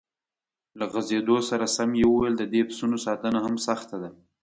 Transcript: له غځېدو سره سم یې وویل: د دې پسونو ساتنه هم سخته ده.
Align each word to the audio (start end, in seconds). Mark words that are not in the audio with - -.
له 0.77 0.85
غځېدو 0.93 1.37
سره 1.49 1.65
سم 1.75 1.89
یې 1.99 2.05
وویل: 2.07 2.35
د 2.37 2.43
دې 2.53 2.61
پسونو 2.67 2.97
ساتنه 3.05 3.39
هم 3.45 3.55
سخته 3.67 3.95
ده. 4.03 4.09